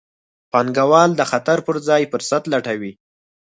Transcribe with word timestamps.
پانګوال 0.51 1.09
د 1.15 1.21
خطر 1.31 1.57
پر 1.65 1.75
ځای 1.87 2.03
فرصت 2.11 2.43
لټوي. 2.51 2.91